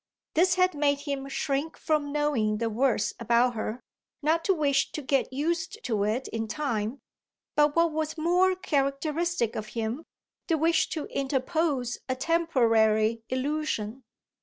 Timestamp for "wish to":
4.55-5.01, 10.57-11.05